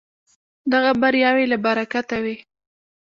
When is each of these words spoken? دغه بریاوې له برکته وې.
دغه 0.73 0.91
بریاوې 1.01 1.45
له 1.51 1.57
برکته 1.65 2.15
وې. 2.23 2.35